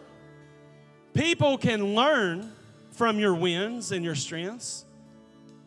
[1.13, 2.51] People can learn
[2.91, 4.85] from your wins and your strengths,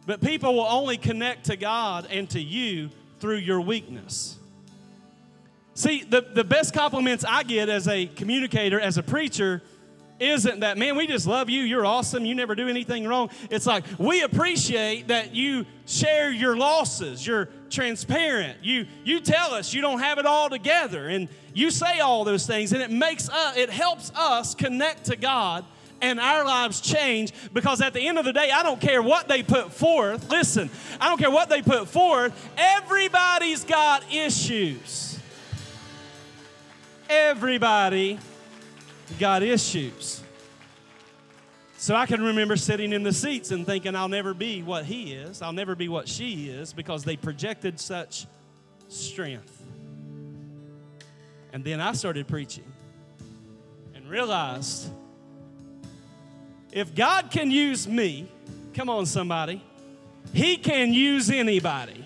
[0.07, 4.37] but people will only connect to God and to you through your weakness.
[5.75, 9.63] See, the, the best compliments I get as a communicator, as a preacher,
[10.19, 11.63] isn't that, man, we just love you.
[11.63, 12.25] You're awesome.
[12.25, 13.31] You never do anything wrong.
[13.51, 17.27] It's like we appreciate that you share your losses.
[17.27, 18.59] You're transparent.
[18.63, 22.47] You you tell us you don't have it all together, and you say all those
[22.47, 25.65] things, and it makes us, it helps us connect to God.
[25.99, 29.29] And our lives change because at the end of the day, I don't care what
[29.29, 30.31] they put forth.
[30.31, 30.69] Listen,
[31.01, 32.35] I don't care what they put forth.
[32.59, 35.19] Everybody's got issues.
[37.09, 38.19] Everybody
[39.19, 40.23] got issues.
[41.79, 45.13] So I can remember sitting in the seats and thinking, I'll never be what he
[45.13, 48.27] is, I'll never be what she is, because they projected such
[48.89, 49.63] strength.
[51.53, 52.65] And then I started preaching
[53.95, 54.91] and realized
[56.73, 58.29] if God can use me,
[58.75, 59.63] come on, somebody,
[60.33, 62.06] he can use anybody.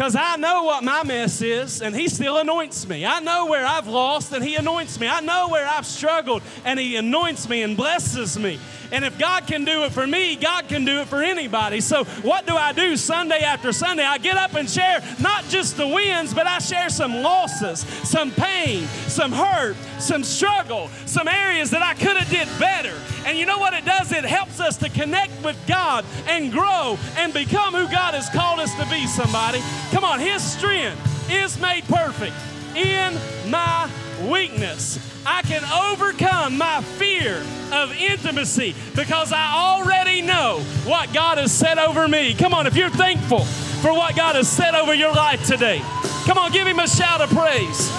[0.00, 3.04] Because I know what my mess is, and He still anoints me.
[3.04, 5.06] I know where I've lost, and He anoints me.
[5.06, 8.58] I know where I've struggled, and He anoints me and blesses me.
[8.92, 11.80] And if God can do it for me, God can do it for anybody.
[11.80, 14.04] So, what do I do Sunday after Sunday?
[14.04, 18.30] I get up and share not just the wins, but I share some losses, some
[18.32, 22.96] pain, some hurt, some struggle, some areas that I could have did better.
[23.26, 24.12] And you know what it does?
[24.12, 28.60] It helps us to connect with God and grow and become who God has called
[28.60, 29.60] us to be, somebody.
[29.90, 32.34] Come on, His strength is made perfect
[32.76, 33.18] in
[33.50, 33.90] my
[34.28, 34.98] weakness.
[35.26, 37.42] I can overcome my fear
[37.72, 42.34] of intimacy because I already know what God has said over me.
[42.34, 45.80] Come on, if you're thankful for what God has said over your life today,
[46.24, 47.90] come on, give Him a shout of praise.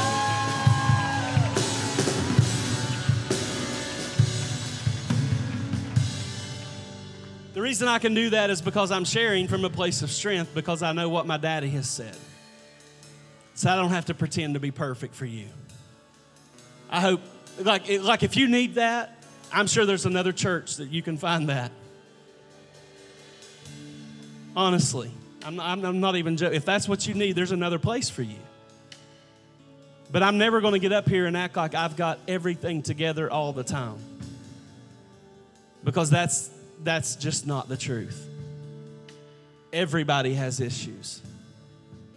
[7.54, 10.56] The reason I can do that is because I'm sharing from a place of strength
[10.56, 12.18] because I know what my daddy has said.
[13.62, 15.46] So I don't have to pretend to be perfect for you.
[16.90, 17.22] I hope,
[17.60, 21.48] like, like if you need that, I'm sure there's another church that you can find
[21.50, 21.72] that.
[24.56, 25.12] Honestly,
[25.46, 26.56] I'm not, I'm not even joking.
[26.56, 28.40] If that's what you need, there's another place for you.
[30.12, 33.30] But I'm never going to get up here and act like I've got everything together
[33.30, 34.00] all the time.
[35.84, 36.50] Because that's,
[36.84, 38.28] that's just not the truth.
[39.72, 41.22] Everybody has issues.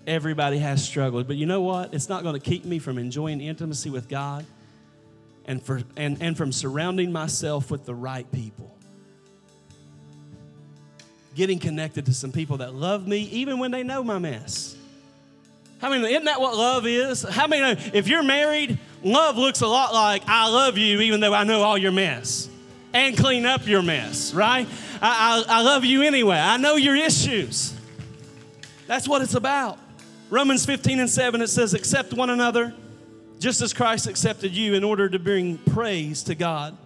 [0.06, 1.26] Everybody has struggled.
[1.26, 1.94] But you know what?
[1.94, 4.44] It's not going to keep me from enjoying intimacy with God
[5.46, 8.76] and, for, and, and from surrounding myself with the right people.
[11.34, 14.76] Getting connected to some people that love me even when they know my mess.
[15.82, 17.22] I mean, isn't that what love is?
[17.22, 21.34] How many, if you're married, Love looks a lot like I love you even though
[21.34, 22.48] I know all your mess
[22.94, 24.66] and clean up your mess, right?
[25.02, 26.38] I, I, I love you anyway.
[26.38, 27.74] I know your issues.
[28.86, 29.78] That's what it's about.
[30.30, 32.74] Romans 15 and 7, it says, Accept one another
[33.38, 36.76] just as Christ accepted you in order to bring praise to God.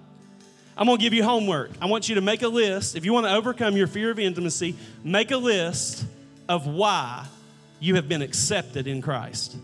[0.76, 1.70] I'm gonna give you homework.
[1.80, 2.96] I want you to make a list.
[2.96, 6.04] If you wanna overcome your fear of intimacy, make a list
[6.48, 7.26] of why
[7.80, 9.56] you have been accepted in Christ.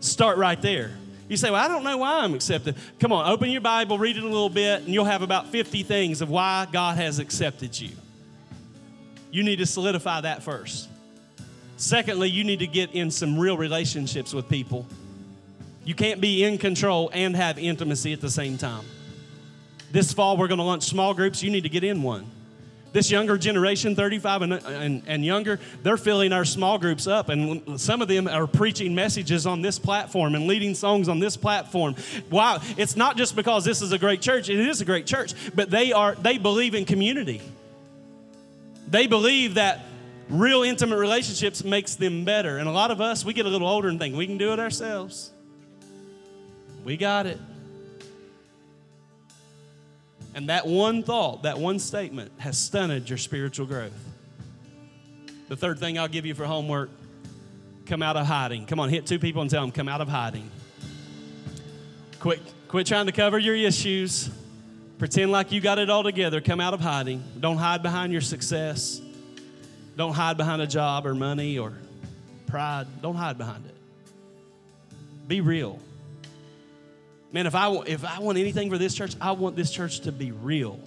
[0.00, 0.90] Start right there.
[1.28, 2.76] You say, Well, I don't know why I'm accepted.
[3.00, 5.82] Come on, open your Bible, read it a little bit, and you'll have about 50
[5.84, 7.90] things of why God has accepted you.
[9.30, 10.88] You need to solidify that first.
[11.82, 14.86] Secondly, you need to get in some real relationships with people.
[15.84, 18.84] You can't be in control and have intimacy at the same time.
[19.90, 21.42] This fall, we're going to launch small groups.
[21.42, 22.24] You need to get in one.
[22.92, 27.30] This younger generation, 35 and, and, and, younger, they're filling our small groups up.
[27.30, 31.36] And some of them are preaching messages on this platform and leading songs on this
[31.36, 31.96] platform.
[32.30, 35.34] Wow, it's not just because this is a great church, it is a great church,
[35.52, 37.40] but they are they believe in community.
[38.88, 39.80] They believe that
[40.32, 42.56] real intimate relationships makes them better.
[42.56, 44.52] And a lot of us, we get a little older and think we can do
[44.52, 45.30] it ourselves.
[46.84, 47.38] We got it.
[50.34, 53.92] And that one thought, that one statement has stunted your spiritual growth.
[55.48, 56.88] The third thing I'll give you for homework
[57.84, 58.64] come out of hiding.
[58.64, 60.50] Come on, hit two people and tell them, come out of hiding.
[62.20, 64.30] Quit, quit trying to cover your issues.
[64.98, 66.40] Pretend like you got it all together.
[66.40, 67.22] Come out of hiding.
[67.38, 69.02] Don't hide behind your success.
[69.96, 71.72] Don't hide behind a job or money or
[72.46, 72.86] pride.
[73.02, 73.74] Don't hide behind it.
[75.28, 75.78] Be real.
[77.32, 80.12] Man, if I, if I want anything for this church, I want this church to
[80.12, 80.78] be real.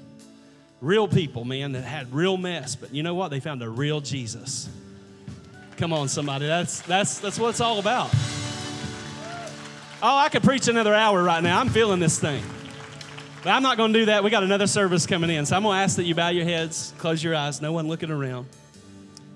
[0.81, 2.75] Real people, man, that had real mess.
[2.75, 3.29] But you know what?
[3.29, 4.69] They found a real Jesus.
[5.77, 6.45] Come on, somebody.
[6.45, 8.11] That's, that's, that's what it's all about.
[10.03, 11.59] Oh, I could preach another hour right now.
[11.59, 12.43] I'm feeling this thing.
[13.43, 14.23] But I'm not going to do that.
[14.23, 15.45] We got another service coming in.
[15.45, 17.87] So I'm going to ask that you bow your heads, close your eyes, no one
[17.87, 18.47] looking around.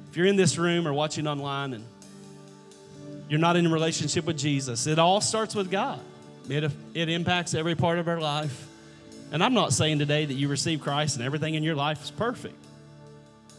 [0.10, 1.86] If you're in this room or watching online and
[3.28, 6.00] you're not in a relationship with Jesus, it all starts with God.
[6.50, 8.68] It, it impacts every part of our life.
[9.32, 12.10] And I'm not saying today that you receive Christ and everything in your life is
[12.10, 12.56] perfect.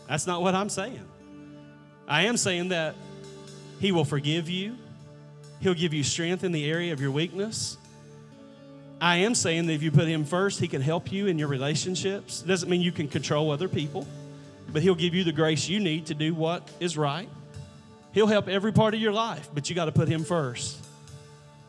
[0.08, 1.00] That's not what I'm saying.
[2.08, 2.96] I am saying that
[3.78, 4.76] He will forgive you,
[5.60, 7.76] He'll give you strength in the area of your weakness.
[9.00, 11.46] I am saying that if you put Him first, He can help you in your
[11.46, 12.42] relationships.
[12.42, 14.08] It doesn't mean you can control other people,
[14.72, 17.28] but He'll give you the grace you need to do what is right.
[18.12, 20.78] He'll help every part of your life, but you got to put Him first.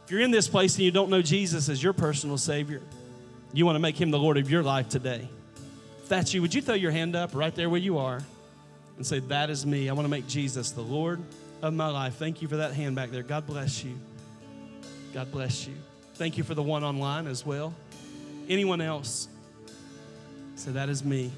[0.06, 2.82] If you're in this place and you don't know Jesus as your personal Savior,
[3.54, 5.28] you want to make Him the Lord of your life today.
[6.04, 8.22] If that's you, would you throw your hand up right there where you are
[8.98, 9.90] and say, That is me.
[9.90, 11.22] I want to make Jesus the Lord
[11.62, 12.16] of my life.
[12.16, 13.24] Thank you for that hand back there.
[13.24, 13.94] God bless you.
[15.14, 15.76] God bless you.
[16.16, 17.74] Thank you for the one online as well.
[18.50, 19.28] Anyone else?
[20.56, 21.32] Say, That is me.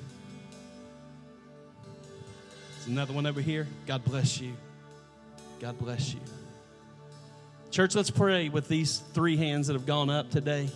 [2.87, 3.67] Another one over here.
[3.85, 4.53] God bless you.
[5.59, 6.19] God bless you.
[7.71, 10.69] Church, let's pray with these three hands that have gone up today.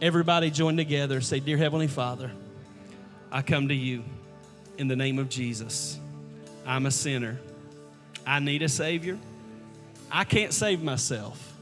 [0.00, 1.20] Everybody join together.
[1.20, 2.30] Say, Dear Heavenly Father,
[3.30, 4.02] I come to you
[4.78, 5.98] in the name of Jesus.
[6.66, 7.38] I'm a sinner.
[8.26, 9.18] I need a Savior.
[10.10, 11.54] I can't save myself.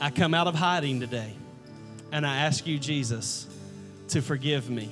[0.00, 1.34] I come out of hiding today
[2.12, 3.46] and I ask you, Jesus,
[4.08, 4.90] to forgive me,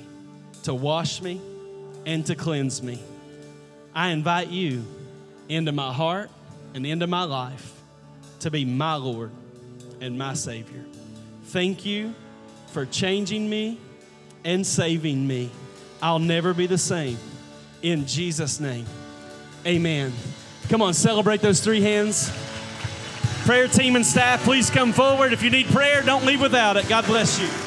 [0.63, 1.41] to wash me,
[2.05, 2.99] and to cleanse me.
[3.97, 4.85] I invite you
[5.49, 6.29] into my heart
[6.75, 7.73] and into my life
[8.41, 9.31] to be my Lord
[9.99, 10.85] and my Savior.
[11.45, 12.13] Thank you
[12.67, 13.79] for changing me
[14.45, 15.49] and saving me.
[15.99, 17.17] I'll never be the same.
[17.81, 18.85] In Jesus' name,
[19.65, 20.13] amen.
[20.69, 22.31] Come on, celebrate those three hands.
[23.45, 25.33] Prayer team and staff, please come forward.
[25.33, 26.87] If you need prayer, don't leave without it.
[26.87, 27.66] God bless you.